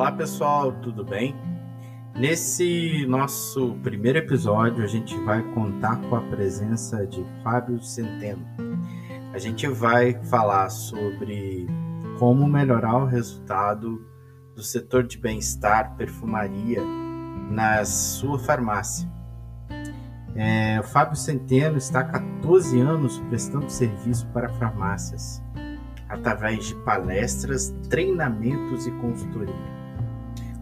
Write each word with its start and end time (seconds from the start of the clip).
Olá 0.00 0.12
pessoal, 0.12 0.72
tudo 0.80 1.04
bem? 1.04 1.36
Nesse 2.16 3.04
nosso 3.06 3.74
primeiro 3.82 4.16
episódio, 4.16 4.82
a 4.82 4.86
gente 4.86 5.14
vai 5.24 5.42
contar 5.52 6.00
com 6.00 6.16
a 6.16 6.22
presença 6.22 7.06
de 7.06 7.22
Fábio 7.44 7.78
Centeno. 7.82 8.42
A 9.34 9.38
gente 9.38 9.68
vai 9.68 10.14
falar 10.24 10.70
sobre 10.70 11.66
como 12.18 12.48
melhorar 12.48 12.96
o 12.96 13.04
resultado 13.04 14.02
do 14.56 14.62
setor 14.62 15.02
de 15.02 15.18
bem-estar, 15.18 15.94
perfumaria, 15.96 16.82
na 17.50 17.84
sua 17.84 18.38
farmácia. 18.38 19.06
É, 20.34 20.80
o 20.80 20.82
Fábio 20.82 21.16
Centeno 21.16 21.76
está 21.76 22.00
há 22.00 22.04
14 22.04 22.80
anos 22.80 23.18
prestando 23.28 23.68
serviço 23.68 24.26
para 24.28 24.48
farmácias, 24.48 25.42
através 26.08 26.68
de 26.68 26.74
palestras, 26.76 27.68
treinamentos 27.90 28.86
e 28.86 28.90
consultoria 28.92 29.79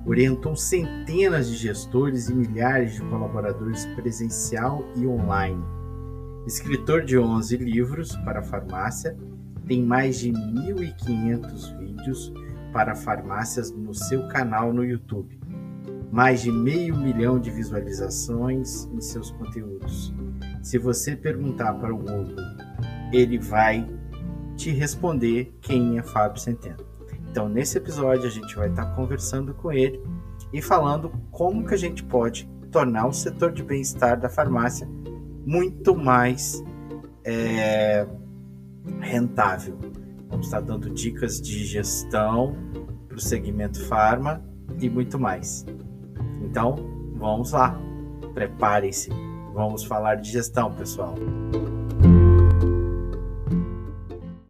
orientou 0.07 0.57
centenas 0.57 1.49
de 1.51 1.57
gestores 1.57 2.29
e 2.29 2.35
milhares 2.35 2.95
de 2.95 3.03
colaboradores 3.03 3.87
presencial 3.95 4.85
e 4.97 5.07
online. 5.07 5.63
Escritor 6.47 7.05
de 7.05 7.19
11 7.19 7.57
livros 7.59 8.17
para 8.25 8.43
farmácia, 8.43 9.17
tem 9.67 9.85
mais 9.85 10.19
de 10.19 10.33
1.500 10.33 11.79
vídeos 11.79 12.33
para 12.73 12.95
farmácias 12.95 13.71
no 13.71 13.93
seu 13.93 14.27
canal 14.29 14.73
no 14.73 14.85
YouTube. 14.85 15.39
Mais 16.11 16.41
de 16.41 16.51
meio 16.51 16.97
milhão 16.97 17.39
de 17.39 17.51
visualizações 17.51 18.85
em 18.87 19.01
seus 19.01 19.31
conteúdos. 19.33 20.13
Se 20.63 20.79
você 20.79 21.15
perguntar 21.15 21.75
para 21.75 21.95
o 21.95 21.99
Google, 21.99 22.37
ele 23.13 23.39
vai 23.39 23.87
te 24.57 24.71
responder 24.71 25.55
quem 25.61 25.99
é 25.99 26.03
Fábio 26.03 26.41
Centeno. 26.41 26.98
Então, 27.31 27.49
nesse 27.49 27.79
episódio, 27.79 28.27
a 28.27 28.31
gente 28.31 28.55
vai 28.57 28.69
estar 28.69 28.87
conversando 28.95 29.55
com 29.55 29.71
ele 29.71 30.03
e 30.53 30.63
falando 30.63 31.11
como 31.31 31.67
que 31.67 31.75
a 31.75 31.79
gente 31.79 32.03
pode 32.03 32.49
tornar 32.71 33.07
o 33.07 33.13
setor 33.13 33.53
de 33.53 33.63
bem-estar 33.63 34.19
da 34.19 34.29
farmácia 34.29 34.89
muito 35.47 35.97
mais 35.97 36.63
é, 37.25 38.07
rentável. 39.01 39.79
Vamos 40.29 40.47
estar 40.47 40.61
dando 40.61 40.91
dicas 40.91 41.41
de 41.41 41.65
gestão 41.65 42.55
para 43.07 43.17
o 43.17 43.21
segmento 43.21 43.83
farma 43.87 44.43
e 44.81 44.89
muito 44.89 45.19
mais. 45.19 45.65
Então, 46.43 46.77
vamos 47.17 47.53
lá, 47.53 47.79
preparem-se, 48.35 49.11
vamos 49.55 49.85
falar 49.85 50.17
de 50.17 50.31
gestão, 50.31 50.73
pessoal. 50.73 51.15